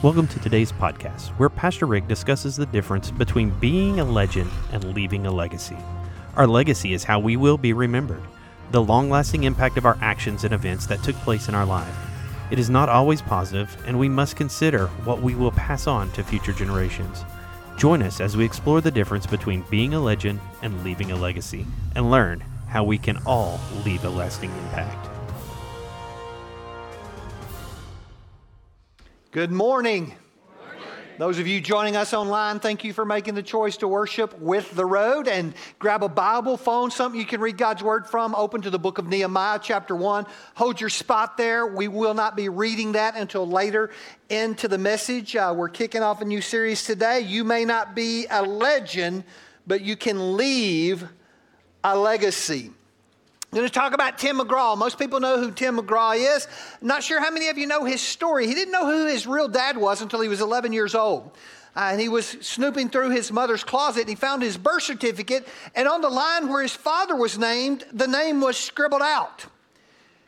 [0.00, 4.94] Welcome to today's podcast, where Pastor Rick discusses the difference between being a legend and
[4.94, 5.76] leaving a legacy.
[6.36, 8.22] Our legacy is how we will be remembered,
[8.70, 11.92] the long lasting impact of our actions and events that took place in our life.
[12.52, 16.22] It is not always positive, and we must consider what we will pass on to
[16.22, 17.24] future generations.
[17.76, 21.66] Join us as we explore the difference between being a legend and leaving a legacy,
[21.96, 25.07] and learn how we can all leave a lasting impact.
[29.30, 30.14] Good morning.
[31.18, 34.74] Those of you joining us online, thank you for making the choice to worship with
[34.74, 38.34] the road and grab a Bible, phone, something you can read God's word from.
[38.34, 40.24] Open to the book of Nehemiah, chapter 1.
[40.54, 41.66] Hold your spot there.
[41.66, 43.90] We will not be reading that until later
[44.30, 45.36] into the message.
[45.36, 47.20] Uh, we're kicking off a new series today.
[47.20, 49.24] You may not be a legend,
[49.66, 51.06] but you can leave
[51.84, 52.70] a legacy.
[53.50, 54.76] I'm going to talk about Tim McGraw.
[54.76, 56.46] Most people know who Tim McGraw is.
[56.82, 58.46] not sure how many of you know his story.
[58.46, 61.30] He didn't know who his real dad was until he was 11 years old.
[61.74, 65.48] Uh, and he was snooping through his mother's closet and he found his birth certificate.
[65.74, 69.46] And on the line where his father was named, the name was scribbled out.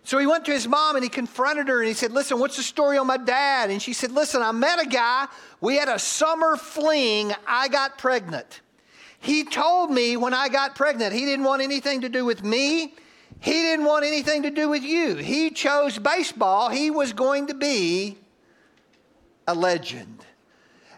[0.03, 2.57] So he went to his mom and he confronted her and he said, Listen, what's
[2.57, 3.69] the story on my dad?
[3.69, 5.27] And she said, Listen, I met a guy.
[5.61, 7.35] We had a summer fling.
[7.47, 8.63] I got pregnant.
[9.19, 12.95] He told me when I got pregnant, he didn't want anything to do with me.
[13.41, 15.17] He didn't want anything to do with you.
[15.17, 16.69] He chose baseball.
[16.69, 18.19] He was going to be
[19.49, 20.25] a legend.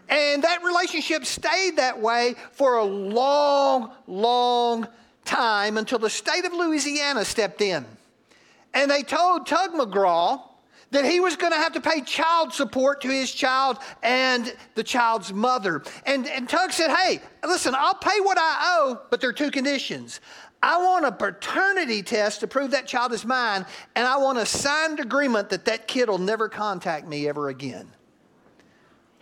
[0.09, 4.87] And that relationship stayed that way for a long, long
[5.23, 7.85] time until the state of Louisiana stepped in.
[8.73, 10.41] And they told Tug McGraw
[10.93, 14.83] that he was going to have to pay child support to his child and the
[14.83, 15.83] child's mother.
[16.05, 19.51] And, and Tug said, Hey, listen, I'll pay what I owe, but there are two
[19.51, 20.21] conditions.
[20.63, 23.65] I want a paternity test to prove that child is mine,
[23.97, 27.89] and I want a signed agreement that that kid will never contact me ever again.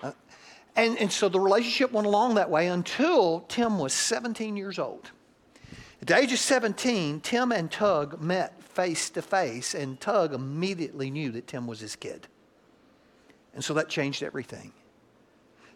[0.04, 0.12] Uh,
[0.76, 5.10] and, and so the relationship went along that way until Tim was 17 years old.
[6.00, 11.10] At the age of 17, Tim and Tug met face to face, and Tug immediately
[11.10, 12.28] knew that Tim was his kid.
[13.56, 14.74] And so that changed everything.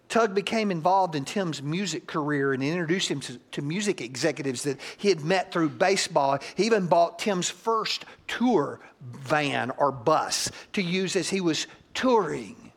[0.09, 4.79] Tug became involved in Tim's music career and introduced him to, to, music executives that
[4.97, 6.39] he had met through baseball.
[6.55, 12.71] He even bought Tim's first tour van or bus to use as he was touring.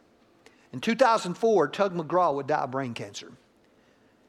[0.72, 3.32] In 2004, Tug McGraw would die of brain cancer.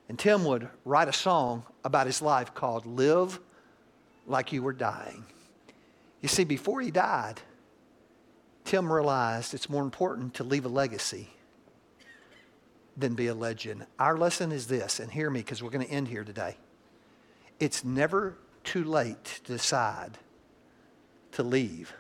[0.10, 3.40] And Tim would write a song about his life called Live
[4.28, 5.24] Like You Were Dying.
[6.22, 7.42] You see, before he died,
[8.66, 11.30] Tim realized it's more important to leave a legacy
[13.00, 13.86] than be a legend.
[13.98, 16.58] Our lesson is this, and hear me because we're going to end here today.
[17.60, 20.18] It's never too late to decide
[21.34, 21.94] to leave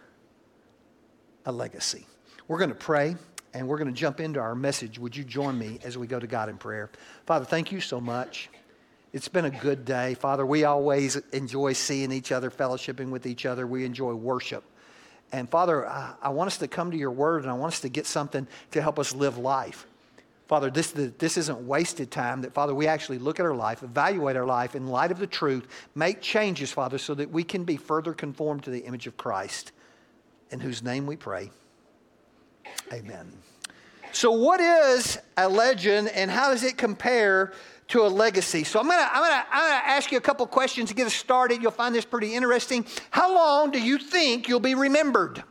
[1.45, 2.05] a legacy.
[2.47, 3.15] We're going to pray
[3.53, 4.99] and we're going to jump into our message.
[4.99, 6.89] Would you join me as we go to God in prayer?
[7.25, 8.49] Father, thank you so much.
[9.11, 10.13] It's been a good day.
[10.13, 13.65] Father, we always enjoy seeing each other, fellowshipping with each other.
[13.65, 14.63] We enjoy worship.
[15.31, 17.89] And Father, I want us to come to your word and I want us to
[17.89, 19.87] get something to help us live life.
[20.49, 22.41] Father, this, this isn't wasted time.
[22.41, 25.27] That, Father, we actually look at our life, evaluate our life in light of the
[25.27, 29.15] truth, make changes, Father, so that we can be further conformed to the image of
[29.15, 29.71] Christ,
[30.49, 31.51] in whose name we pray.
[32.91, 33.31] Amen.
[34.11, 37.53] So, what is a legend and how does it compare
[37.89, 38.63] to a legacy?
[38.63, 41.05] So, I'm going to I'm gonna, I'm gonna ask you a couple questions to get
[41.05, 41.61] us started.
[41.61, 42.87] You'll find this pretty interesting.
[43.11, 45.43] How long do you think you'll be remembered?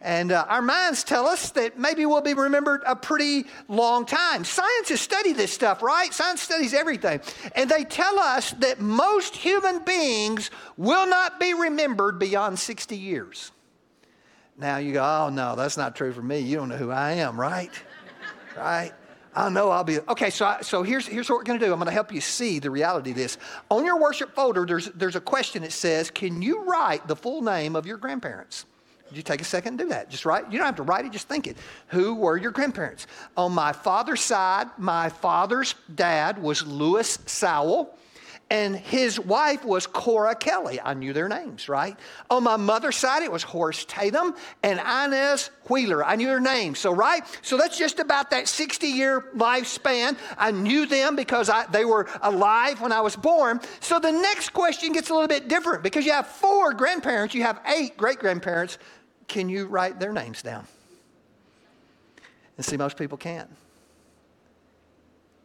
[0.00, 4.44] And uh, our minds tell us that maybe we'll be remembered a pretty long time.
[4.44, 6.14] Science has studied this stuff, right?
[6.14, 7.20] Science studies everything.
[7.56, 13.50] And they tell us that most human beings will not be remembered beyond 60 years.
[14.56, 16.40] Now you go, oh no, that's not true for me.
[16.40, 17.70] You don't know who I am, right?
[18.56, 18.92] right?
[19.34, 19.98] I know I'll be.
[20.00, 21.72] Okay, so, I, so here's, here's what we're going to do.
[21.72, 23.36] I'm going to help you see the reality of this.
[23.68, 27.42] On your worship folder, there's, there's a question that says, Can you write the full
[27.42, 28.64] name of your grandparents?
[29.16, 30.10] You take a second and do that?
[30.10, 30.50] Just write.
[30.50, 31.56] You don't have to write it, just think it.
[31.88, 33.06] Who were your grandparents?
[33.36, 37.96] On my father's side, my father's dad was Lewis Sowell,
[38.50, 40.80] and his wife was Cora Kelly.
[40.80, 41.96] I knew their names, right?
[42.30, 46.04] On my mother's side, it was Horace Tatum and Inez Wheeler.
[46.04, 46.78] I knew their names.
[46.78, 47.22] So, right?
[47.42, 50.16] So that's just about that 60 year lifespan.
[50.38, 53.60] I knew them because I, they were alive when I was born.
[53.80, 57.42] So the next question gets a little bit different because you have four grandparents, you
[57.42, 58.78] have eight great grandparents
[59.28, 60.66] can you write their names down?
[62.56, 63.48] And see, most people can't.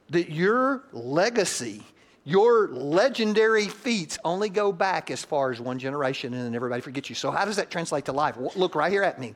[0.10, 1.84] That your legacy,
[2.24, 7.10] your legendary feats only go back as far as one generation and then everybody forgets
[7.10, 7.16] you.
[7.16, 8.38] So, how does that translate to life?
[8.56, 9.36] Look right here at me.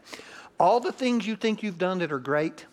[0.60, 2.66] All the things you think you've done that are great,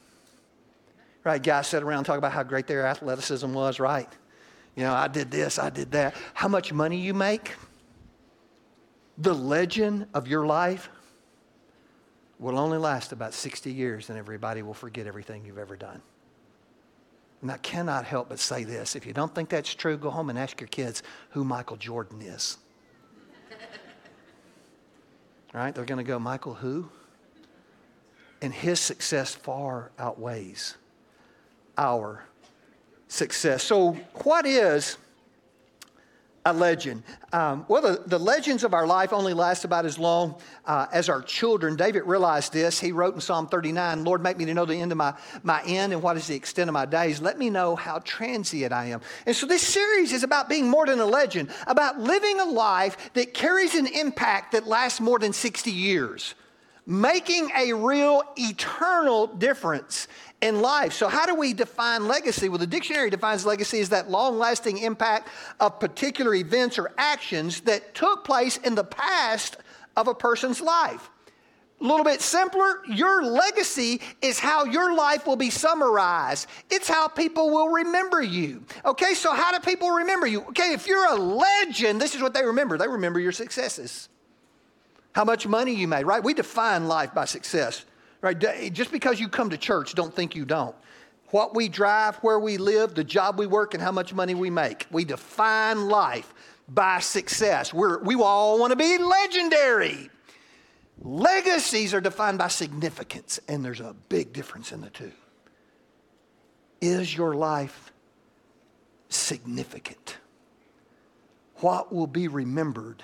[1.25, 1.43] Right?
[1.43, 4.09] Guys sit around and talk about how great their athleticism was, right?
[4.77, 6.15] You know, I did this, I did that.
[6.35, 7.53] How much money you make,
[9.17, 10.91] the legend of your life
[12.39, 16.03] will only last about 60 years and everybody will forget everything you've ever done.
[17.43, 18.97] And I cannot help but say this.
[18.97, 22.23] If you don't think that's true, go home and ask your kids who Michael Jordan
[22.23, 22.57] is.
[25.53, 25.75] right?
[25.75, 26.89] They're going to go, Michael, who?
[28.41, 30.77] And his success far outweighs
[31.77, 32.25] our
[33.09, 33.63] success.
[33.63, 33.93] So,
[34.23, 34.97] what is
[36.47, 37.03] a legend.
[37.33, 40.37] Um, well, the, the, legends of our life only last about as long
[40.67, 41.75] uh, as our children.
[41.75, 42.79] David realized this.
[42.79, 45.63] He wrote in Psalm 39 Lord, make me to know the end of my, my
[45.65, 47.21] end and what is the extent of my days.
[47.21, 49.01] Let me know how transient I am.
[49.25, 52.97] And so, this series is about being more than a legend, about living a life
[53.15, 56.35] that carries an impact that lasts more than 60 years
[56.87, 60.09] making a real eternal difference
[60.41, 60.93] in life.
[60.93, 62.49] So, how do we define legacy?
[62.49, 65.29] Well, the dictionary defines legacy as that long lasting impact
[65.61, 69.57] of particular events or actions that took place in the past
[69.97, 71.11] of a person's life.
[71.81, 76.47] A little bit simpler, your legacy is how your life will be summarized.
[76.71, 78.65] It's how people will remember you.
[78.85, 80.43] Okay, so how do people remember you?
[80.43, 84.09] Okay, if you're a legend, this is what they remember they remember your successes
[85.15, 86.23] how much money you made, right?
[86.23, 87.85] We define life by success,
[88.21, 88.39] right?
[88.73, 90.75] Just because you come to church, don't think you don't.
[91.31, 94.51] What we drive, where we live, the job we work, and how much money we
[94.51, 94.87] make.
[94.91, 96.35] We define life
[96.69, 97.73] by success.
[97.73, 100.11] We're, we all want to be legendary.
[101.01, 105.13] Legacies are defined by significance, and there's a big difference in the two.
[106.81, 107.93] Is your life
[109.09, 110.19] significant?
[111.57, 113.03] What will be remembered?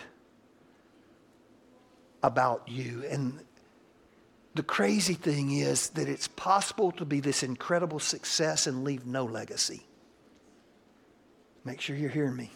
[2.23, 3.05] About you.
[3.09, 3.41] And
[4.55, 9.25] the crazy thing is that it's possible to be this incredible success and leave no
[9.25, 9.87] legacy.
[11.65, 12.51] Make sure you're hearing me.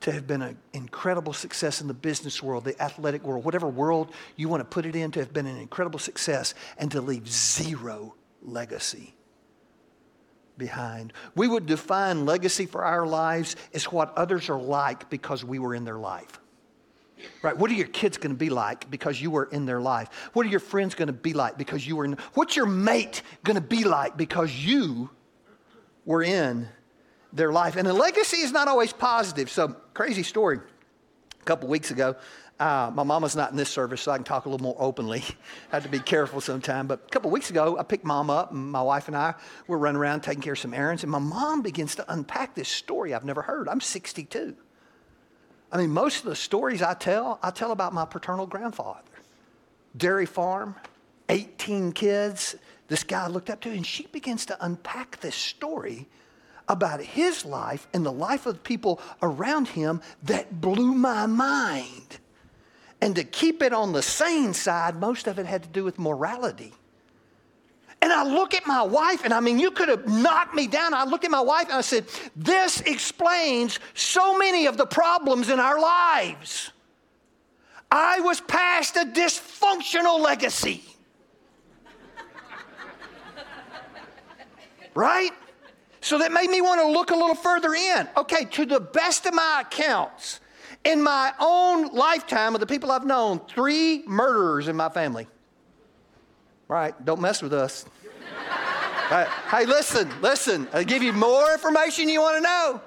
[0.00, 4.12] To have been an incredible success in the business world, the athletic world, whatever world
[4.36, 7.28] you want to put it in, to have been an incredible success and to leave
[7.28, 9.14] zero legacy
[10.56, 11.12] behind.
[11.34, 15.74] We would define legacy for our lives as what others are like because we were
[15.74, 16.38] in their life.
[17.42, 17.56] Right?
[17.56, 20.08] What are your kids going to be like because you were in their life?
[20.32, 22.18] What are your friends going to be like because you were in?
[22.34, 25.10] What's your mate going to be like because you
[26.04, 26.68] were in
[27.32, 27.76] their life?
[27.76, 29.50] And a legacy is not always positive.
[29.50, 30.60] So, crazy story.
[31.40, 32.16] A couple weeks ago,
[32.58, 35.22] uh, my mama's not in this service, so I can talk a little more openly.
[35.72, 36.86] I have to be careful sometime.
[36.86, 39.34] But a couple weeks ago, I picked mom up, and my wife and I
[39.66, 42.68] were running around taking care of some errands, and my mom begins to unpack this
[42.68, 43.68] story I've never heard.
[43.68, 44.56] I'm 62.
[45.72, 49.00] I mean, most of the stories I tell, I tell about my paternal grandfather.
[49.96, 50.76] Dairy farm,
[51.28, 52.56] 18 kids,
[52.88, 56.06] this guy looked up to, and she begins to unpack this story
[56.68, 62.18] about his life and the life of the people around him that blew my mind.
[63.00, 65.98] And to keep it on the sane side, most of it had to do with
[65.98, 66.72] morality.
[68.02, 70.94] And I look at my wife, and I mean, you could have knocked me down.
[70.94, 72.06] I looked at my wife and I said,
[72.36, 76.70] This explains so many of the problems in our lives.
[77.90, 80.82] I was passed a dysfunctional legacy.
[84.94, 85.30] right?
[86.00, 88.08] So that made me want to look a little further in.
[88.16, 90.40] Okay, to the best of my accounts,
[90.84, 95.26] in my own lifetime of the people I've known, three murderers in my family.
[96.68, 96.94] Right?
[97.04, 97.84] Don't mess with us.
[99.10, 99.28] right.
[99.50, 100.68] Hey, listen, listen.
[100.72, 102.80] I'll give you more information you want to know.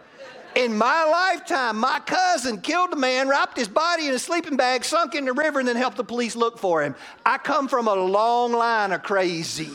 [0.55, 4.83] In my lifetime, my cousin killed a man, wrapped his body in a sleeping bag,
[4.83, 6.95] sunk in the river, and then helped the police look for him.
[7.25, 9.69] I come from a long line of crazy.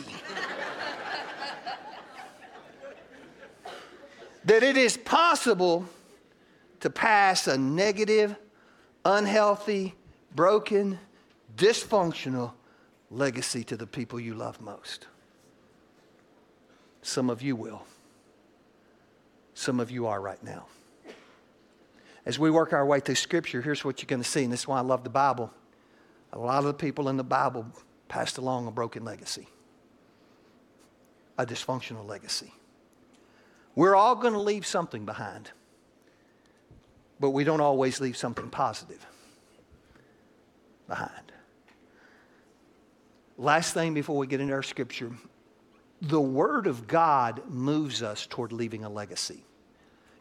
[4.43, 5.85] that it is possible
[6.81, 8.35] to pass a negative,
[9.03, 9.95] unhealthy,
[10.35, 10.99] broken,
[11.55, 12.51] dysfunctional
[13.15, 15.07] legacy to the people you love most.
[17.01, 17.83] Some of you will.
[19.53, 20.65] Some of you are right now.
[22.25, 24.61] As we work our way through Scripture, here's what you're going to see, and this
[24.61, 25.51] is why I love the Bible.
[26.33, 27.65] A lot of the people in the Bible
[28.09, 29.47] passed along a broken legacy,
[31.37, 32.51] a dysfunctional legacy.
[33.75, 35.51] We're all going to leave something behind,
[37.19, 39.05] but we don't always leave something positive
[40.87, 41.24] behind.
[43.37, 45.11] Last thing before we get into our scripture
[46.01, 49.43] the Word of God moves us toward leaving a legacy.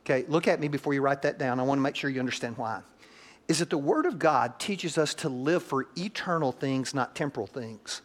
[0.00, 1.58] Okay, look at me before you write that down.
[1.60, 2.80] I want to make sure you understand why.
[3.48, 7.46] Is that the Word of God teaches us to live for eternal things, not temporal
[7.46, 8.02] things.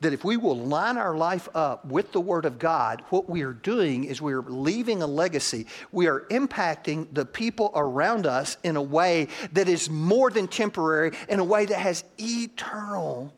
[0.00, 3.42] that if we will line our life up with the Word of God, what we
[3.42, 5.66] are doing is we are leaving a legacy.
[5.90, 11.12] We are impacting the people around us in a way that is more than temporary,
[11.28, 13.32] in a way that has eternal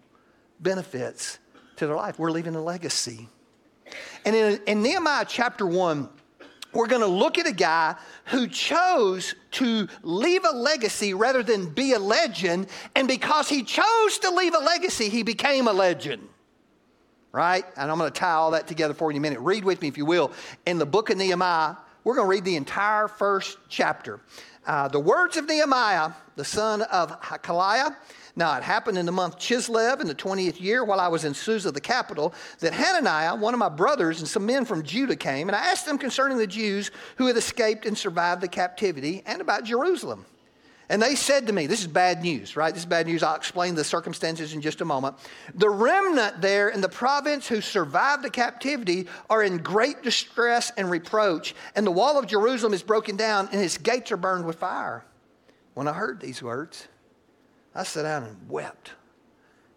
[0.60, 1.38] benefits
[1.76, 2.18] to their life.
[2.18, 3.28] We're leaving a legacy.
[4.24, 6.08] And in, in Nehemiah chapter 1,
[6.72, 7.96] we're going to look at a guy
[8.26, 12.68] who chose to leave a legacy rather than be a legend.
[12.94, 16.28] And because he chose to leave a legacy, he became a legend.
[17.32, 17.64] Right?
[17.76, 19.40] And I'm going to tie all that together for you in a minute.
[19.40, 20.32] Read with me, if you will.
[20.66, 24.20] In the book of Nehemiah, we're going to read the entire first chapter.
[24.66, 27.96] Uh, the words of Nehemiah, the son of Hacaliah,
[28.38, 31.34] now, it happened in the month Chislev in the 20th year while I was in
[31.34, 35.48] Susa, the capital, that Hananiah, one of my brothers, and some men from Judah came,
[35.48, 39.40] and I asked them concerning the Jews who had escaped and survived the captivity and
[39.40, 40.24] about Jerusalem.
[40.88, 42.72] And they said to me, This is bad news, right?
[42.72, 43.24] This is bad news.
[43.24, 45.16] I'll explain the circumstances in just a moment.
[45.54, 50.88] The remnant there in the province who survived the captivity are in great distress and
[50.88, 54.56] reproach, and the wall of Jerusalem is broken down, and its gates are burned with
[54.56, 55.04] fire.
[55.74, 56.86] When I heard these words,
[57.74, 58.92] I sat down and wept.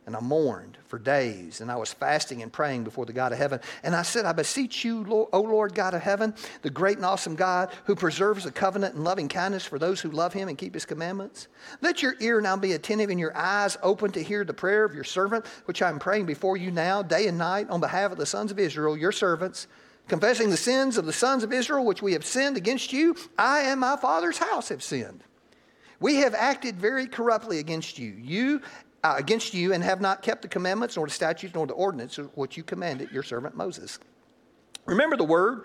[0.08, 3.38] And I mourned for days, and I was fasting and praying before the God of
[3.38, 3.60] heaven.
[3.84, 6.34] And I said, I beseech you, Lord, O Lord God of heaven,
[6.64, 10.10] the great and awesome God who preserves the covenant and loving kindness for those who
[10.10, 11.48] love him and keep his commandments.
[11.82, 14.96] Let your ear now be attentive and your eyes open to hear the prayer of
[14.96, 18.18] your servant, which I am praying before you now, day and night, on behalf of
[18.18, 19.68] the sons of Israel, your servants,
[20.08, 23.16] confessing the sins of the sons of Israel, which we have sinned against you.
[23.38, 25.24] I and my father's house have sinned.
[26.02, 28.12] We have acted very corruptly against you.
[28.20, 28.62] You
[29.04, 32.28] uh, against you and have not kept the commandments nor the statutes nor the ordinances
[32.36, 34.00] which you commanded your servant Moses.
[34.86, 35.64] Remember the word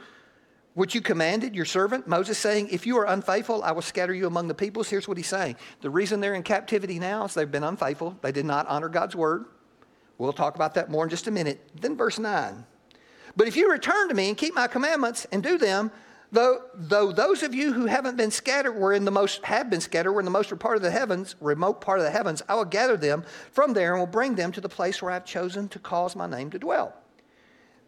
[0.74, 4.26] which you commanded your servant Moses, saying, If you are unfaithful, I will scatter you
[4.26, 4.90] among the peoples.
[4.90, 5.56] Here's what he's saying.
[5.80, 8.18] The reason they're in captivity now is they've been unfaithful.
[8.20, 9.46] They did not honor God's word.
[10.18, 11.66] We'll talk about that more in just a minute.
[11.80, 12.66] Then, verse 9.
[13.36, 15.90] But if you return to me and keep my commandments and do them,
[16.32, 19.80] Though, though those of you who haven't been scattered were in the most have been
[19.80, 22.54] scattered were in the most part of the heavens, remote part of the heavens, I
[22.56, 25.68] will gather them from there and will bring them to the place where I've chosen
[25.68, 26.94] to cause my name to dwell.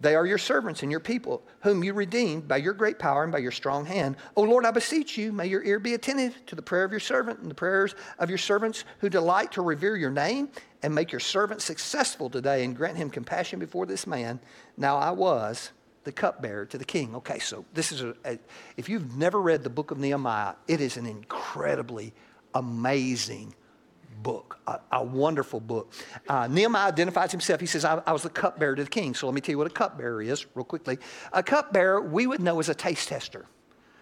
[0.00, 3.32] They are your servants and your people, whom you redeemed by your great power and
[3.32, 4.16] by your strong hand.
[4.36, 7.00] O Lord, I beseech you, may your ear be attentive to the prayer of your
[7.00, 10.50] servant and the prayers of your servants who delight to revere your name,
[10.84, 14.38] and make your servant successful today, and grant him compassion before this man.
[14.76, 15.72] Now I was
[16.04, 17.14] the cupbearer to the king.
[17.16, 18.38] Okay, so this is a, a,
[18.76, 22.12] if you've never read the book of Nehemiah, it is an incredibly
[22.54, 23.54] amazing
[24.22, 25.92] book, a, a wonderful book.
[26.28, 27.60] Uh, Nehemiah identifies himself.
[27.60, 29.14] He says, I, I was the cupbearer to the king.
[29.14, 30.98] So let me tell you what a cupbearer is, real quickly.
[31.32, 33.46] A cupbearer, we would know as a taste tester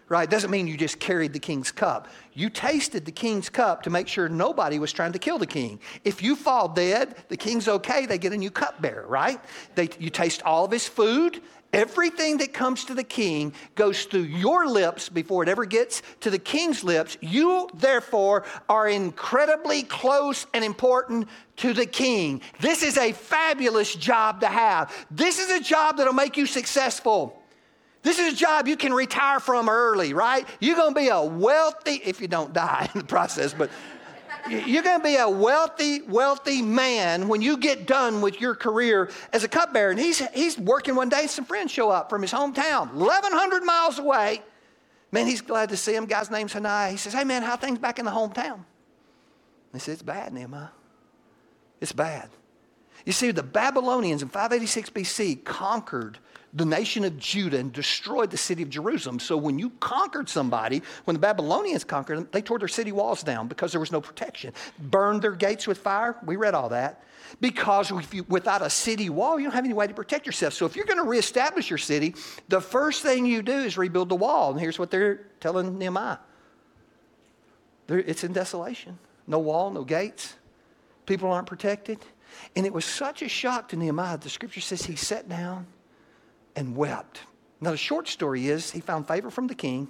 [0.09, 0.31] right?
[0.31, 2.09] Doesn't mean you just carried the king's cup.
[2.33, 5.81] You tasted the king's cup to make sure nobody was trying to kill the king.
[6.05, 9.41] If you fall dead, the king's okay, they get a new cupbearer, right?
[9.75, 14.23] They, you taste all of his food, Everything that comes to the king goes through
[14.23, 17.19] your lips before it ever gets to the king's lips.
[17.21, 22.41] You, therefore, are incredibly close and important to the king.
[22.61, 24.93] This is a fabulous job to have.
[25.11, 27.43] This is a job that'll make you successful.
[28.03, 30.47] This is a job you can retire from early, right?
[30.61, 33.69] You're going to be a wealthy, if you don't die in the process, but
[34.49, 39.11] you're going to be a wealthy, wealthy man when you get done with your career
[39.33, 39.91] as a cupbearer.
[39.91, 43.99] And he's, he's working one day, some friends show up from his hometown, 1,100 miles
[43.99, 44.43] away.
[45.13, 46.07] Man, he's glad to see him.
[46.07, 46.93] Guy's name's Hanani.
[46.93, 48.65] He says, Hey, man, how things back in the hometown?
[49.73, 50.69] He says, It's bad, Nehemiah.
[51.81, 52.31] It's bad.
[53.05, 56.19] You see, the Babylonians in 586 BC conquered
[56.55, 59.19] the nation of Judah and destroyed the city of Jerusalem.
[59.19, 63.23] So when you conquered somebody, when the Babylonians conquered them, they tore their city walls
[63.23, 64.55] down because there was no protection.
[64.79, 66.17] Burned their gates with fire.
[66.25, 67.03] We read all that.
[67.41, 70.55] Because you, without a city wall, you don't have any way to protect yourself.
[70.55, 72.15] So if you're going to reestablish your city,
[72.49, 74.53] the first thing you do is rebuild the wall.
[74.53, 76.19] And here's what they're telling Nehemiah
[77.87, 78.99] they're, it's in desolation.
[79.27, 80.35] No wall, no gates.
[81.05, 81.99] People aren't protected.
[82.55, 84.19] And it was such a shock to Nehemiah.
[84.19, 85.67] The scripture says he sat down
[86.57, 87.21] and wept.
[87.61, 89.89] Now, the short story is he found favor from the king.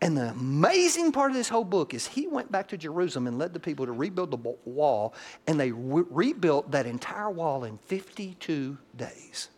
[0.00, 3.36] And the amazing part of this whole book is he went back to Jerusalem and
[3.36, 5.14] led the people to rebuild the wall,
[5.48, 9.48] and they re- rebuilt that entire wall in 52 days.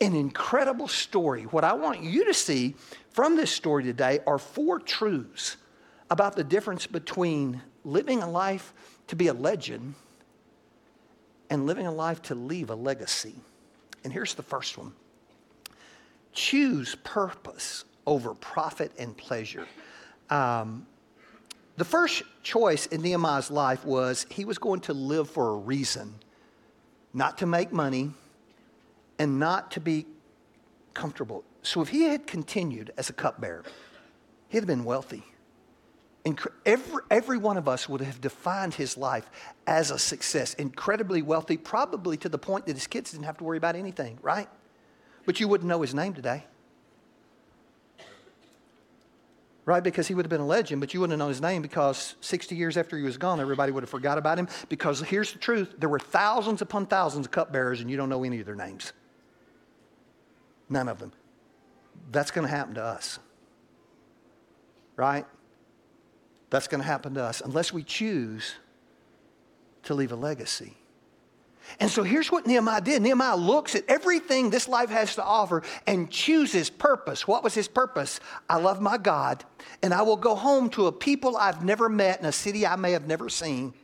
[0.00, 1.44] An incredible story.
[1.44, 2.74] What I want you to see
[3.10, 5.56] from this story today are four truths
[6.10, 8.72] about the difference between living a life
[9.06, 9.94] to be a legend
[11.48, 13.34] and living a life to leave a legacy.
[14.02, 14.92] And here's the first one
[16.32, 19.66] choose purpose over profit and pleasure.
[20.28, 20.86] Um,
[21.76, 26.14] the first choice in Nehemiah's life was he was going to live for a reason,
[27.14, 28.10] not to make money,
[29.18, 30.06] and not to be
[30.94, 31.44] comfortable.
[31.62, 33.64] So if he had continued as a cupbearer,
[34.48, 35.24] he'd have been wealthy.
[36.24, 39.30] And Every, every one of us would have defined his life
[39.66, 43.44] as a success, incredibly wealthy, probably to the point that his kids didn't have to
[43.44, 44.48] worry about anything, right?
[45.26, 46.44] But you wouldn't know his name today.
[49.64, 49.82] Right?
[49.82, 52.16] Because he would have been a legend, but you wouldn't have known his name because
[52.22, 54.48] 60 years after he was gone, everybody would have forgot about him.
[54.68, 58.24] Because here's the truth there were thousands upon thousands of cupbearers, and you don't know
[58.24, 58.92] any of their names.
[60.68, 61.12] None of them.
[62.10, 63.18] That's going to happen to us.
[64.96, 65.26] Right?
[66.48, 68.54] That's going to happen to us unless we choose
[69.84, 70.76] to leave a legacy.
[71.78, 75.62] And so here's what Nehemiah did Nehemiah looks at everything this life has to offer
[75.86, 77.28] and chooses purpose.
[77.28, 78.20] What was his purpose?
[78.48, 79.44] I love my God,
[79.82, 82.76] and I will go home to a people I've never met in a city I
[82.76, 83.74] may have never seen,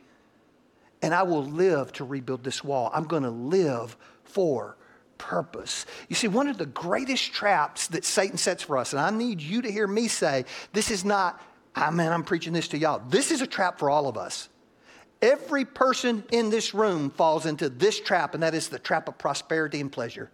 [1.01, 2.91] and I will live to rebuild this wall.
[2.93, 4.77] I'm going to live for
[5.17, 5.85] purpose.
[6.09, 9.41] You see, one of the greatest traps that Satan sets for us, and I need
[9.41, 11.41] you to hear me say, this is not
[11.79, 13.03] Ah, man, I'm preaching this to y'all.
[13.07, 14.49] This is a trap for all of us.
[15.21, 19.17] Every person in this room falls into this trap, and that is the trap of
[19.17, 20.29] prosperity and pleasure.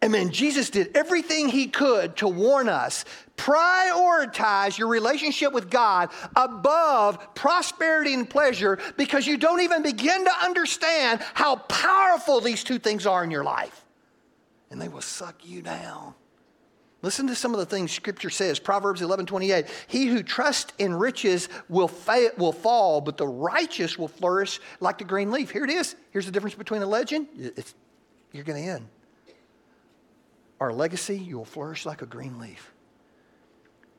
[0.00, 3.04] And Jesus did everything he could to warn us
[3.36, 10.32] prioritize your relationship with God above prosperity and pleasure because you don't even begin to
[10.42, 13.84] understand how powerful these two things are in your life.
[14.70, 16.14] And they will suck you down.
[17.00, 18.58] Listen to some of the things Scripture says.
[18.58, 19.66] Proverbs 11 28.
[19.86, 24.98] He who trusts in riches will, fa- will fall, but the righteous will flourish like
[24.98, 25.50] the green leaf.
[25.50, 25.94] Here it is.
[26.10, 27.28] Here's the difference between a legend.
[27.36, 27.74] It's,
[28.32, 28.88] you're going to end.
[30.60, 32.72] Our legacy, you will flourish like a green leaf.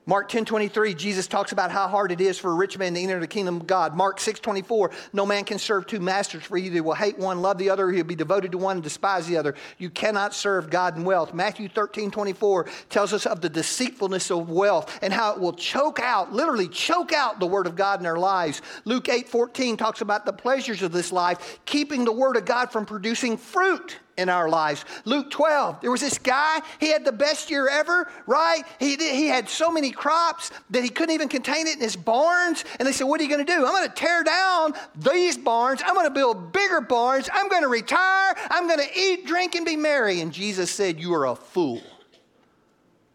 [0.10, 3.00] Mark 10 23, Jesus talks about how hard it is for a rich man to
[3.00, 3.96] enter the kingdom of God.
[3.96, 7.44] Mark 6 24, no man can serve two masters, for either he will hate one,
[7.44, 9.54] love the other, he'll be devoted to one and despise the other.
[9.78, 11.36] You cannot serve God and wealth.
[11.36, 16.00] Matthew 13 24 tells us of the deceitfulness of wealth and how it will choke
[16.00, 18.64] out, literally choke out the word of God in our lives.
[18.86, 22.72] Luke 8 14 talks about the pleasures of this life, keeping the word of God
[22.72, 24.86] from producing fruit in our lives.
[25.06, 28.64] Luke 12, there was this guy, he had the best year ever, right?
[28.80, 32.66] He, he had so many crops that he couldn't even contain it in his barns.
[32.78, 33.66] And they said, What are you going to do?
[33.66, 35.82] I'm going to tear down these barns.
[35.86, 37.30] I'm going to build bigger barns.
[37.34, 38.36] I'm going to retire.
[38.50, 40.22] I'm going to eat, drink, and be merry.
[40.22, 41.82] And Jesus said, You are a fool.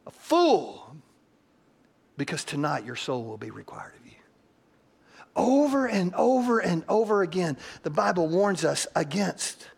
[0.07, 0.97] A fool.
[2.17, 4.13] Because tonight your soul will be required of you.
[5.37, 9.69] Over and over and over again, the Bible warns us against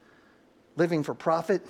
[0.76, 1.66] living for profit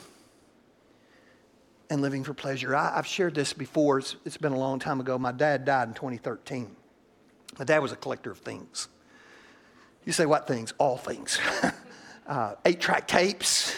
[1.88, 2.74] and living for pleasure.
[2.74, 3.98] I, have shared this before.
[3.98, 5.18] It's, it's been a long time ago.
[5.18, 6.74] My dad died in 2013.
[7.58, 8.88] My dad was a collector of things.
[10.04, 10.74] You say, what things?
[10.78, 11.38] All things.
[12.26, 13.74] uh, eight track tapes,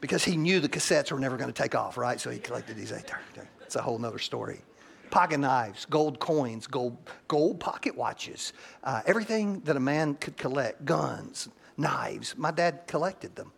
[0.00, 2.20] because he knew the cassettes were never going to take off, right?
[2.20, 3.46] So he collected these eight track tapes.
[3.62, 4.62] It's a whole other story.
[5.10, 6.96] Pocket knives, gold coins, gold,
[7.26, 8.52] gold pocket watches,
[8.84, 12.36] uh, everything that a man could collect, guns, knives.
[12.38, 13.52] My dad collected them.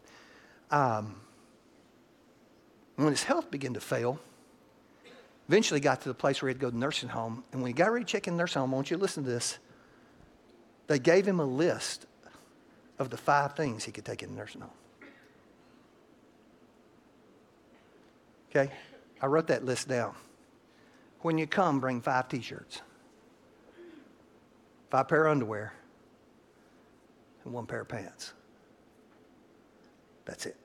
[0.72, 1.16] Um,
[2.96, 4.18] when his health began to fail,
[5.48, 7.44] eventually got to the place where he had to go to nursing home.
[7.52, 9.22] And when he got ready to check in nursing home, I want you to listen
[9.24, 9.58] to this.
[10.86, 12.06] They gave him a list
[12.98, 14.70] of the five things he could take in the nursing home.
[18.50, 18.72] Okay?
[19.20, 20.14] I wrote that list down.
[21.20, 22.80] When you come, bring five t shirts,
[24.90, 25.72] five pair of underwear,
[27.44, 28.32] and one pair of pants.
[30.24, 30.56] That's it.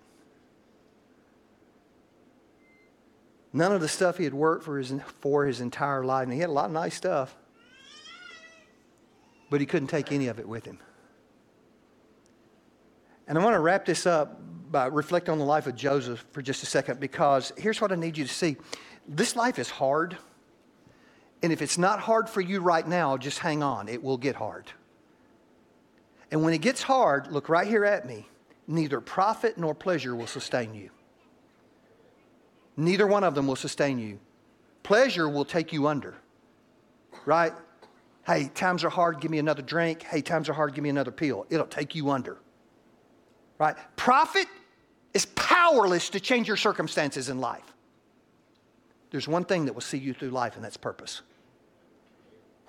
[3.58, 6.26] None of the stuff he had worked for his, for his entire life.
[6.26, 7.36] And he had a lot of nice stuff,
[9.50, 10.78] but he couldn't take any of it with him.
[13.28, 14.39] And I want to wrap this up
[14.72, 17.96] by reflecting on the life of Joseph for just a second because here's what I
[17.96, 18.58] need you to see.
[19.08, 20.15] This life is hard.
[21.41, 23.89] And if it's not hard for you right now, just hang on.
[23.89, 24.70] It will get hard.
[26.30, 28.28] And when it gets hard, look right here at me.
[28.67, 30.91] Neither profit nor pleasure will sustain you.
[32.78, 34.20] Neither one of them will sustain you.
[34.84, 36.16] Pleasure will take you under,
[37.26, 37.52] right?
[38.26, 40.04] Hey, times are hard, give me another drink.
[40.04, 41.46] Hey, times are hard, give me another pill.
[41.50, 42.38] It'll take you under,
[43.58, 43.76] right?
[43.96, 44.48] Profit
[45.13, 47.74] is powerless to change your circumstances in life.
[49.10, 51.22] There's one thing that will see you through life, and that's purpose.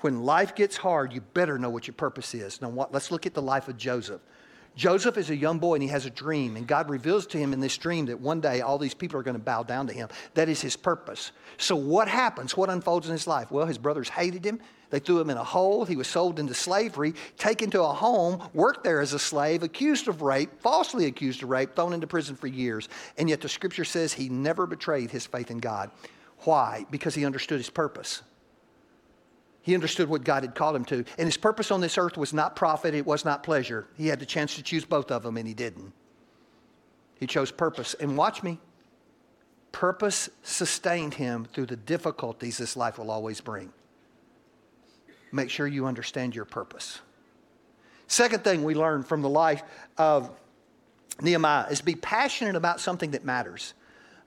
[0.01, 2.63] When life gets hard, you better know what your purpose is.
[2.63, 4.21] Now, what, let's look at the life of Joseph.
[4.77, 7.53] Joseph is a young boy and he has a dream, and God reveals to him
[7.53, 9.93] in this dream that one day all these people are going to bow down to
[9.93, 10.09] him.
[10.35, 11.33] That is his purpose.
[11.57, 12.57] So, what happens?
[12.57, 13.51] What unfolds in his life?
[13.51, 15.85] Well, his brothers hated him, They threw him in a hole.
[15.85, 20.07] He was sold into slavery, taken to a home, worked there as a slave, accused
[20.07, 22.89] of rape, falsely accused of rape, thrown into prison for years.
[23.17, 25.91] And yet the scripture says he never betrayed his faith in God.
[26.41, 26.87] Why?
[26.91, 28.23] Because he understood his purpose.
[29.69, 31.05] He understood what God had called him to.
[31.19, 33.87] And his purpose on this earth was not profit, it was not pleasure.
[33.99, 35.93] He had the chance to choose both of them, and he didn't.
[37.21, 37.93] He chose purpose.
[37.93, 38.61] And watch me
[39.71, 43.71] purpose sustained him through the difficulties this life will always bring.
[45.33, 47.01] Make sure you understand your purpose.
[48.07, 49.65] Second thing we learn from the life
[49.99, 50.31] of
[51.21, 53.75] Nehemiah is be passionate about something that matters.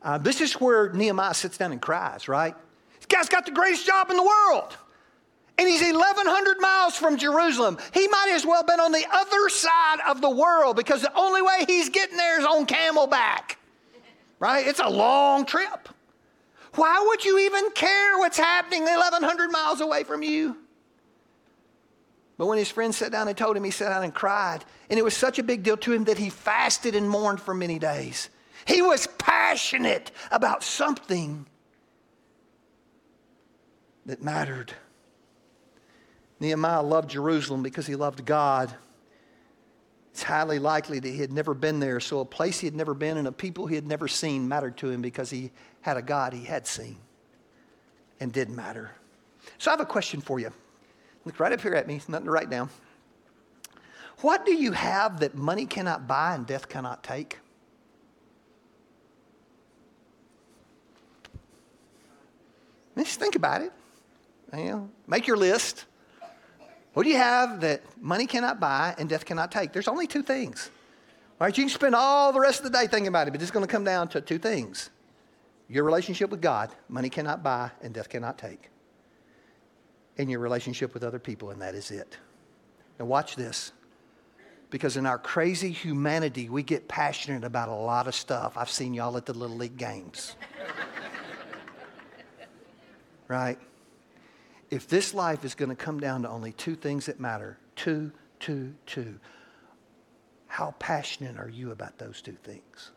[0.04, 2.54] Uh, this is where Nehemiah sits down and cries, right?
[2.98, 4.78] This guy's got the greatest job in the world.
[5.58, 7.78] And he's 1,100 miles from Jerusalem.
[7.94, 11.42] He might as well been on the other side of the world because the only
[11.42, 13.58] way he's getting there is on camelback
[14.42, 14.68] right?
[14.68, 15.88] It's a long trip.
[16.74, 20.58] Why would you even care what's happening 1,100 miles away from you?
[22.38, 24.66] But when his friends sat down and told him, he sat down and cried.
[24.90, 27.54] And it was such a big deal to him that he fasted and mourned for
[27.54, 28.30] many days.
[28.66, 31.46] He was passionate about something
[34.08, 34.74] that mattered.
[36.42, 38.74] Nehemiah loved Jerusalem because he loved God.
[40.12, 42.96] It's highly likely that he had never been there, so a place he had never
[42.96, 45.52] been and a people he had never seen mattered to him because he
[45.82, 46.98] had a God he had seen
[48.20, 48.92] and did matter.
[49.60, 50.52] So I have a question for you.
[51.26, 52.70] Look right up here at me, nothing to write down.
[54.22, 57.38] What do you have that money cannot buy and death cannot take?
[62.98, 63.72] Just think about it.
[64.56, 65.86] You know, make your list.
[66.94, 69.72] What do you have that money cannot buy and death cannot take?
[69.72, 70.70] There's only two things.
[71.40, 73.42] All right, you can spend all the rest of the day thinking about it, but
[73.42, 74.90] it's going to come down to two things
[75.72, 78.70] your relationship with God, money cannot buy and death cannot take,
[80.18, 82.18] and your relationship with other people, and that is it.
[83.00, 83.72] Now, watch this.
[84.70, 88.58] Because in our crazy humanity, we get passionate about a lot of stuff.
[88.58, 90.36] I've seen y'all at the Little League games.
[93.28, 93.58] right?
[94.72, 98.12] If this life is going to come down to only two things that matter two,
[98.40, 99.20] two, two,
[100.48, 102.92] how passionate are you about those two things?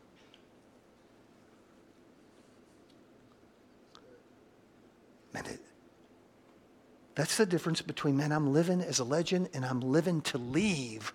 [5.32, 5.60] Man, it,
[7.16, 11.12] that's the difference between, man, I'm living as a legend and I'm living to leave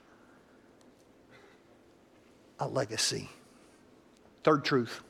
[2.60, 3.30] a legacy.
[4.44, 5.02] Third truth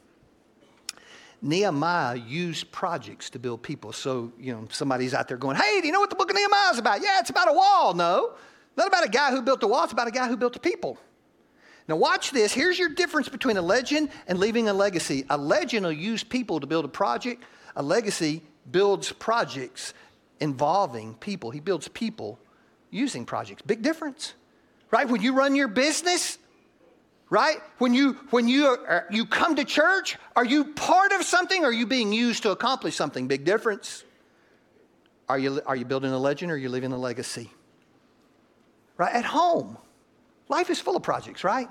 [1.42, 3.94] Nehemiah used projects to build people.
[3.94, 6.36] So, you know, somebody's out there going, hey, do you know what the book of
[6.36, 7.02] Nehemiah is about?
[7.02, 7.94] Yeah, it's about a wall.
[7.94, 8.34] No,
[8.76, 10.60] not about a guy who built a wall, it's about a guy who built a
[10.60, 10.98] people.
[11.88, 12.54] Now, watch this.
[12.54, 15.26] Here's your difference between a legend and leaving a legacy.
[15.30, 17.44] A legend will use people to build a project,
[17.76, 19.94] a legacy builds projects
[20.40, 21.50] involving people.
[21.50, 22.40] He builds people
[22.92, 23.64] using projects.
[23.64, 24.34] Big difference,
[24.92, 25.08] right?
[25.08, 26.38] When you run your business,
[27.30, 27.58] right?
[27.78, 31.64] When you when you are, you come to church, are you part of something?
[31.64, 33.28] Or are you being used to accomplish something?
[33.28, 34.04] Big difference.
[35.28, 37.52] Are you are you building a legend or are you leaving a legacy?
[38.98, 39.78] Right at home,
[40.50, 41.70] life is full of projects, right?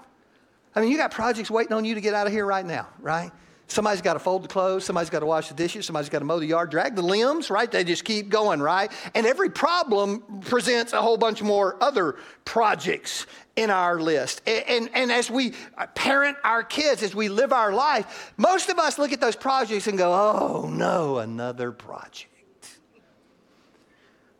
[0.74, 2.88] I mean, you got projects waiting on you to get out of here right now,
[3.00, 3.32] right?
[3.70, 4.84] Somebody's got to fold the clothes.
[4.84, 5.84] Somebody's got to wash the dishes.
[5.84, 7.70] Somebody's got to mow the yard, drag the limbs, right?
[7.70, 8.90] They just keep going, right?
[9.14, 13.26] And every problem presents a whole bunch more other projects
[13.56, 14.40] in our list.
[14.46, 18.70] And, and, and, as we uh, parent our kids, as we live our life, most
[18.70, 22.32] of us look at those projects and go, oh no, another project.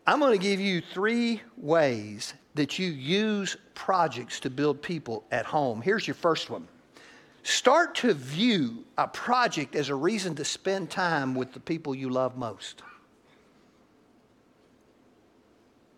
[0.07, 5.45] I'm going to give you three ways that you use projects to build people at
[5.45, 5.83] home.
[5.83, 6.67] Here's your first one
[7.43, 12.11] Start to view a project as a reason to spend time with the people you
[12.11, 12.83] love most.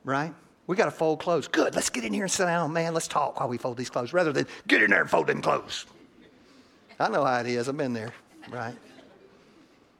[0.05, 0.35] Right?
[0.67, 1.49] We got to fold clothes.
[1.49, 2.95] Good, let's get in here and sit down, man.
[2.95, 5.43] Let's talk while we fold these clothes rather than get in there and fold them
[5.43, 5.87] clothes.
[7.01, 7.69] I know how it is.
[7.69, 8.13] I've been there.
[8.51, 8.77] Right?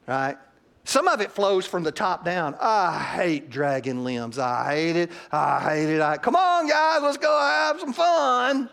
[0.07, 0.37] Right?
[0.85, 2.57] Some of it flows from the top down.
[2.61, 4.39] I hate dragging limbs.
[4.39, 5.11] I hate it.
[5.33, 6.01] I hate it.
[6.01, 8.71] I, come on, guys, let's go have some fun.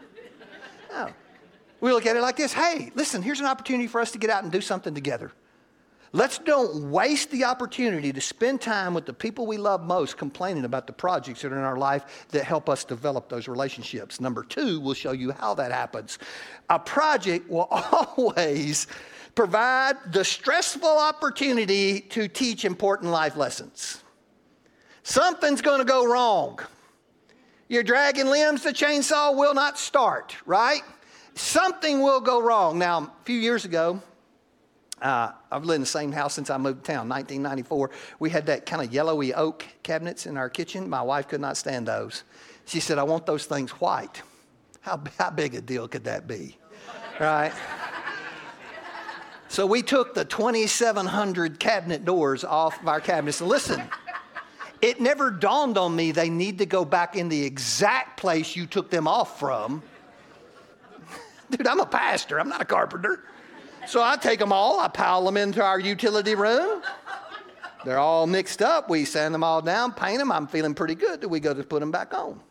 [1.80, 4.30] We look at it like this hey, listen, here's an opportunity for us to get
[4.30, 5.32] out and do something together.
[6.14, 10.64] Let's don't waste the opportunity to spend time with the people we love most complaining
[10.64, 14.22] about the projects that are in our life that help us develop those relationships.
[14.22, 16.18] Number two, we'll show you how that happens.
[16.70, 17.68] A project will
[18.18, 18.88] always
[19.36, 24.02] provide the stressful opportunity to teach important life lessons.
[25.04, 26.60] Something's going to go wrong.
[27.68, 30.82] You're dragging limbs, the chainsaw will not start, right?
[31.38, 32.78] Something will go wrong.
[32.78, 34.02] Now, a few years ago,
[35.00, 37.92] Uh, I've lived in the same house since I moved to town, 1994.
[38.18, 40.90] We had that kind of yellowy oak cabinets in our kitchen.
[40.90, 42.24] My wife could not stand those.
[42.66, 44.24] She said, I want those things white.
[44.82, 46.58] How, how big a deal could that be?
[47.20, 47.54] Right?
[49.50, 53.40] so we took the 2,700 cabinet doors off of our cabinets.
[53.40, 53.84] Listen,
[54.82, 58.66] it never dawned on me they need to go back in the exact place you
[58.66, 59.84] took them off from.
[61.50, 63.24] Dude, I'm a pastor, I'm not a carpenter.
[63.88, 66.82] So I take them all, I pile them into our utility room.
[67.86, 68.90] They're all mixed up.
[68.90, 70.32] We sand them all down, paint them.
[70.32, 71.22] I'm feeling pretty good.
[71.22, 72.42] Do we go to put them back on?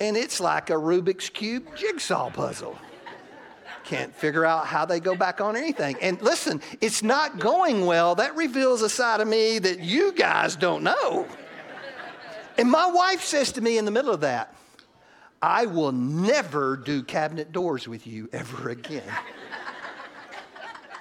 [0.00, 2.78] And it's like a Rubik's Cube jigsaw puzzle.
[3.84, 5.96] Can't figure out how they go back on anything.
[6.00, 8.14] And listen, it's not going well.
[8.14, 11.26] That reveals a side of me that you guys don't know.
[12.56, 14.54] And my wife says to me in the middle of that,
[15.44, 19.02] I will never do cabinet doors with you ever again.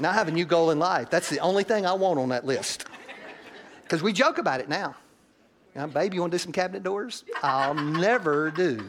[0.01, 1.09] now I have a new goal in life.
[1.09, 2.85] That's the only thing I want on that list.
[3.83, 4.97] Because we joke about it now.
[5.73, 7.23] Now, babe, you want to do some cabinet doors?
[7.41, 8.83] I'll never do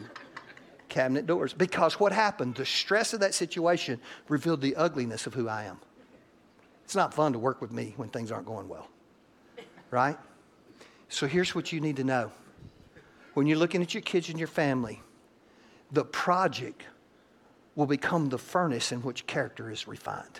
[0.89, 1.53] cabinet doors.
[1.53, 2.55] Because what happened?
[2.55, 5.79] The stress of that situation revealed the ugliness of who I am.
[6.83, 8.89] It's not fun to work with me when things aren't going well,
[9.89, 10.17] right?
[11.07, 12.33] So here's what you need to know
[13.35, 15.01] when you're looking at your kids and your family,
[15.91, 16.83] the project
[17.75, 20.39] will become the furnace in which character is refined.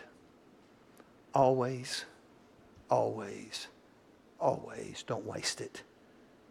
[1.34, 2.06] Always,
[2.90, 3.68] always,
[4.40, 5.84] always don't waste it.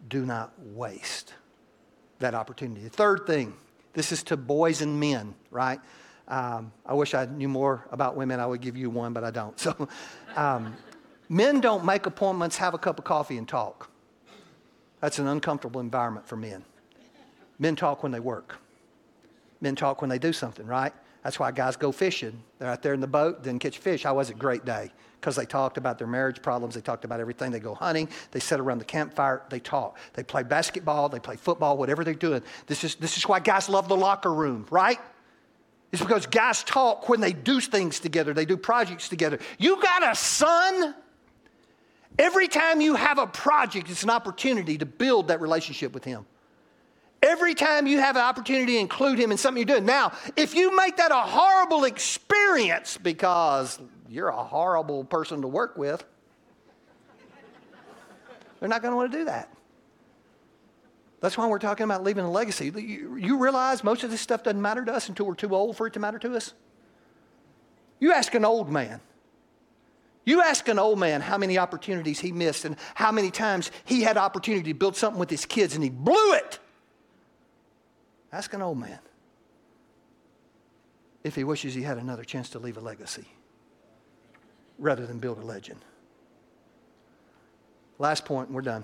[0.07, 1.33] Do not waste
[2.19, 2.81] that opportunity.
[2.81, 3.55] The third thing,
[3.93, 5.79] this is to boys and men, right?
[6.27, 8.39] Um, I wish I knew more about women.
[8.39, 9.59] I would give you one, but I don't.
[9.65, 9.87] So,
[10.35, 10.75] um,
[11.29, 13.89] men don't make appointments, have a cup of coffee, and talk.
[15.01, 16.63] That's an uncomfortable environment for men.
[17.57, 18.59] Men talk when they work.
[19.65, 20.93] Men talk when they do something, right?
[21.23, 22.43] That's why guys go fishing.
[22.59, 24.03] They're out there in the boat, then catch fish.
[24.03, 24.37] How was it?
[24.37, 24.91] Great day.
[25.19, 27.49] Because they talked about their marriage problems, they talked about everything.
[27.49, 29.97] They go hunting, they sit around the campfire, they talk.
[30.13, 32.43] They play basketball, they play football, whatever they're doing.
[32.67, 34.99] This is, this is why guys love the locker room, right?
[35.91, 39.39] It's because guys talk when they do things together, they do projects together.
[39.57, 40.93] You got a son?
[42.19, 46.27] Every time you have a project, it's an opportunity to build that relationship with him.
[47.25, 49.85] Every time you have an opportunity to include him in something you're doing.
[49.85, 55.75] Now, if you make that a horrible experience because you're a horrible person to work
[55.75, 56.03] with,
[58.59, 59.51] they're not going to want to do that.
[61.19, 62.71] That's why we're talking about leaving a legacy.
[62.75, 65.75] You, you, realize most of this stuff doesn't matter to us until we're too old
[65.77, 66.53] for it to matter to us?
[67.99, 69.01] You ask an old man.
[70.25, 74.03] You ask an old man how many opportunities he missed and how many times he
[74.03, 76.59] had opportunity to build something with his kids and he blew it.
[78.31, 78.99] Ask an old man
[81.23, 83.25] if he wishes he had another chance to leave a legacy
[84.77, 85.79] rather than build a legend.
[87.97, 88.83] Last point, we're done.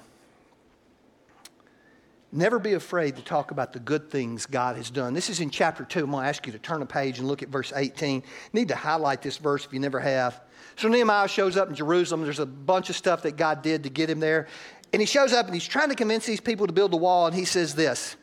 [2.33, 5.13] Never be afraid to talk about the good things God has done.
[5.13, 5.99] This is in chapter 2.
[5.99, 8.23] I'm going to ask you to turn a page and look at verse 18.
[8.53, 10.41] Need to highlight this verse if you never have.
[10.77, 12.23] So Nehemiah shows up in Jerusalem.
[12.23, 14.47] There's a bunch of stuff that God did to get him there.
[14.93, 17.27] And he shows up and he's trying to convince these people to build the wall.
[17.27, 18.15] And he says this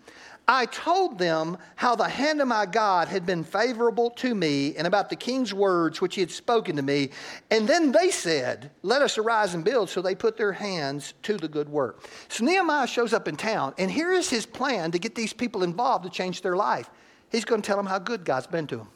[0.51, 4.87] I told them how the hand of my God had been favorable to me and
[4.87, 7.11] about the king's words which he had spoken to me.
[7.51, 9.91] And then they said, Let us arise and build.
[9.91, 12.09] So they put their hands to the good work.
[12.29, 15.63] So Nehemiah shows up in town, and here is his plan to get these people
[15.63, 16.89] involved to change their life.
[17.31, 18.89] He's going to tell them how good God's been to them.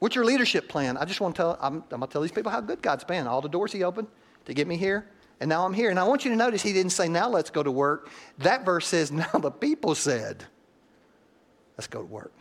[0.00, 0.98] What's your leadership plan?
[0.98, 3.04] I just want to tell, I'm, I'm going to tell these people how good God's
[3.04, 3.26] been.
[3.26, 4.08] All the doors he opened
[4.44, 5.06] to get me here
[5.40, 5.90] and now I'm here.
[5.90, 8.10] And I want you to notice he didn't say, now let's go to work.
[8.38, 10.44] That verse says, now the people said,
[11.76, 12.32] let's go to work.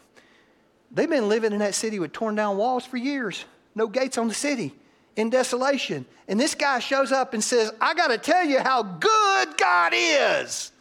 [0.92, 3.44] They've been living in that city with torn down walls for years,
[3.76, 4.74] no gates on the city,
[5.16, 6.06] in desolation.
[6.28, 9.94] And this guy shows up and says, I got to tell you how good God
[9.96, 10.72] is.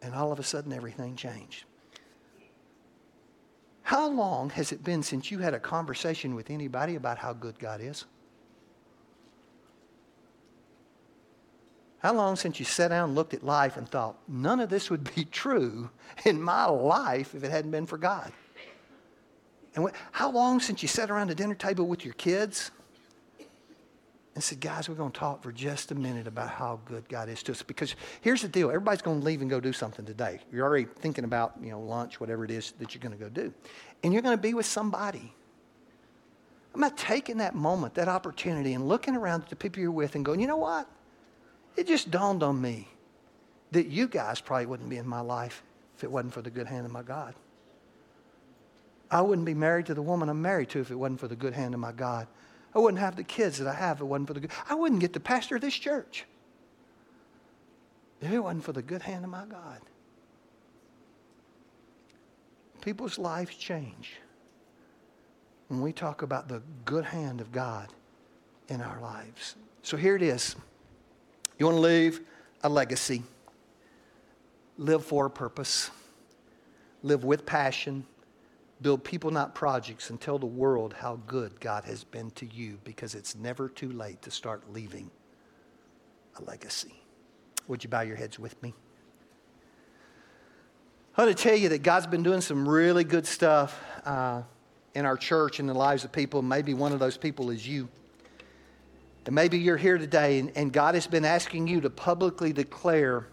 [0.00, 1.64] And all of a sudden, everything changed.
[3.82, 7.58] How long has it been since you had a conversation with anybody about how good
[7.58, 8.06] God is?
[12.04, 14.90] How long since you sat down and looked at life and thought, none of this
[14.90, 15.88] would be true
[16.26, 18.30] in my life if it hadn't been for God?
[19.74, 22.72] And how long since you sat around the dinner table with your kids
[24.34, 27.30] and said, guys, we're going to talk for just a minute about how good God
[27.30, 27.62] is to us?
[27.62, 30.40] Because here's the deal everybody's going to leave and go do something today.
[30.52, 33.30] You're already thinking about, you know, lunch, whatever it is that you're going to go
[33.30, 33.50] do.
[34.02, 35.32] And you're going to be with somebody.
[36.74, 40.16] I'm not taking that moment, that opportunity, and looking around at the people you're with
[40.16, 40.86] and going, you know what?
[41.76, 42.88] It just dawned on me
[43.72, 45.62] that you guys probably wouldn't be in my life
[45.96, 47.34] if it wasn't for the good hand of my God.
[49.10, 51.36] I wouldn't be married to the woman I'm married to if it wasn't for the
[51.36, 52.26] good hand of my God.
[52.74, 54.50] I wouldn't have the kids that I have if it wasn't for the good.
[54.68, 56.24] I wouldn't get the pastor of this church
[58.20, 59.80] if it wasn't for the good hand of my God.
[62.80, 64.16] People's lives change
[65.68, 67.88] when we talk about the good hand of God
[68.68, 69.56] in our lives.
[69.82, 70.56] So here it is.
[71.58, 72.20] You want to leave
[72.62, 73.22] a legacy,
[74.76, 75.90] live for a purpose,
[77.02, 78.06] live with passion
[78.84, 82.78] Build people, not projects, and tell the world how good God has been to you
[82.84, 85.10] because it's never too late to start leaving
[86.36, 86.92] a legacy.
[87.68, 88.74] Would you bow your heads with me?
[91.16, 94.42] I want to tell you that God's been doing some really good stuff uh,
[94.94, 96.42] in our church and the lives of people.
[96.42, 97.88] Maybe one of those people is you.
[99.26, 103.26] And maybe you're here today and, and God has been asking you to publicly declare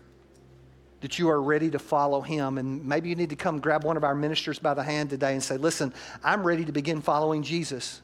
[1.01, 2.57] that you are ready to follow him.
[2.57, 5.33] And maybe you need to come grab one of our ministers by the hand today
[5.33, 8.01] and say, Listen, I'm ready to begin following Jesus.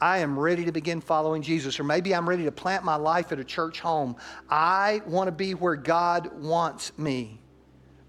[0.00, 1.78] I am ready to begin following Jesus.
[1.78, 4.16] Or maybe I'm ready to plant my life at a church home.
[4.50, 7.40] I want to be where God wants me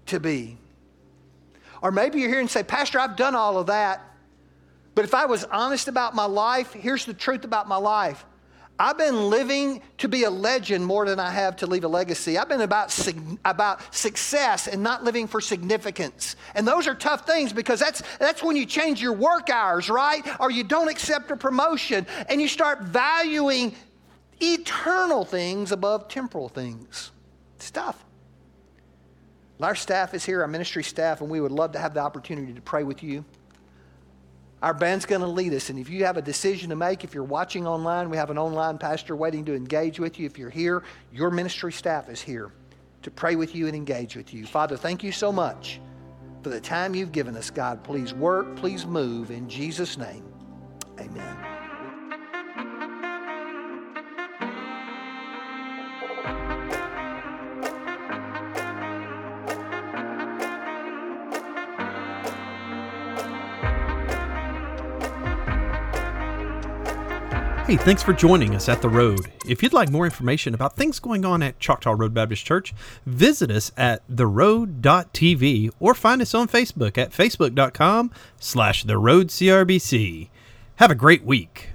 [0.06, 0.58] to be.
[1.80, 4.02] Or maybe you're here and say, Pastor, I've done all of that.
[4.94, 8.24] But if I was honest about my life, here's the truth about my life.
[8.80, 12.38] I've been living to be a legend more than I have to leave a legacy.
[12.38, 12.96] I've been about,
[13.44, 16.36] about success and not living for significance.
[16.54, 20.22] And those are tough things because that's, that's when you change your work hours, right?
[20.38, 23.74] Or you don't accept a promotion and you start valuing
[24.40, 27.10] eternal things above temporal things.
[27.56, 28.04] It's tough.
[29.60, 32.52] Our staff is here, our ministry staff, and we would love to have the opportunity
[32.52, 33.24] to pray with you.
[34.62, 35.70] Our band's going to lead us.
[35.70, 38.38] And if you have a decision to make, if you're watching online, we have an
[38.38, 40.26] online pastor waiting to engage with you.
[40.26, 42.50] If you're here, your ministry staff is here
[43.02, 44.46] to pray with you and engage with you.
[44.46, 45.80] Father, thank you so much
[46.42, 47.84] for the time you've given us, God.
[47.84, 49.30] Please work, please move.
[49.30, 50.24] In Jesus' name,
[50.98, 51.57] amen.
[67.68, 69.30] Hey, thanks for joining us at The Road.
[69.46, 72.72] If you'd like more information about things going on at Choctaw Road Baptist Church,
[73.04, 80.30] visit us at theroad.tv or find us on Facebook at facebook.com slash theroadcrbc.
[80.76, 81.68] Have a great week.